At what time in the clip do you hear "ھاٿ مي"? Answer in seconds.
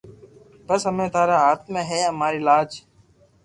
1.43-1.81